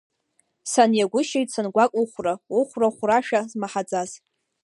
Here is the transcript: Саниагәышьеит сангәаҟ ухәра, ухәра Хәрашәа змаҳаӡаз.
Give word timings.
Саниагәышьеит 0.71 1.49
сангәаҟ 1.53 1.89
ухәра, 2.01 2.33
ухәра 2.57 2.89
Хәрашәа 2.95 3.39
змаҳаӡаз. 3.51 4.11